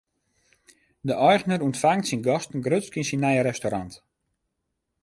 [1.09, 3.93] De eigener ûntfangt syn gasten grutsk yn syn nije restaurant.